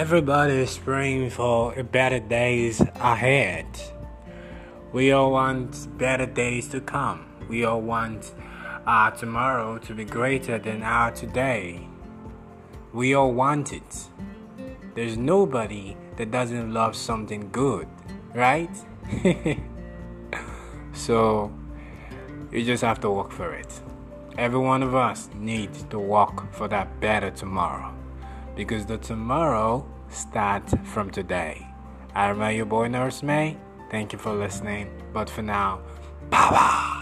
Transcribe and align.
Everybody 0.00 0.54
is 0.54 0.78
praying 0.78 1.28
for 1.28 1.74
better 1.82 2.20
days 2.20 2.80
ahead. 2.80 3.66
We 4.94 5.12
all 5.12 5.32
want 5.32 5.98
better 5.98 6.24
days 6.24 6.68
to 6.68 6.80
come. 6.80 7.26
We 7.50 7.66
all 7.66 7.82
want 7.82 8.32
our 8.86 9.10
tomorrow 9.10 9.76
to 9.76 9.94
be 9.94 10.06
greater 10.06 10.58
than 10.58 10.82
our 10.82 11.10
today. 11.10 11.86
We 12.94 13.12
all 13.12 13.34
want 13.34 13.74
it. 13.74 14.08
There's 14.94 15.18
nobody 15.18 15.98
that 16.16 16.30
doesn't 16.30 16.72
love 16.72 16.96
something 16.96 17.50
good, 17.52 17.86
right? 18.34 18.74
so 20.94 21.52
you 22.50 22.64
just 22.64 22.82
have 22.82 23.00
to 23.00 23.10
work 23.10 23.32
for 23.32 23.52
it. 23.52 23.82
Every 24.38 24.60
one 24.60 24.82
of 24.82 24.94
us 24.94 25.28
needs 25.34 25.82
to 25.90 25.98
work 25.98 26.50
for 26.54 26.68
that 26.68 27.00
better 27.00 27.30
tomorrow 27.30 27.94
because 28.56 28.86
the 28.86 28.98
tomorrow 28.98 29.86
starts 30.08 30.74
from 30.84 31.10
today. 31.10 31.66
I 32.14 32.28
am 32.30 32.40
your 32.54 32.66
boy 32.66 32.88
Nurse 32.88 33.22
May. 33.22 33.56
Thank 33.90 34.12
you 34.12 34.18
for 34.18 34.32
listening. 34.32 34.90
But 35.12 35.28
for 35.30 35.42
now, 35.42 35.80
bye 36.30 36.50
bye. 36.50 36.96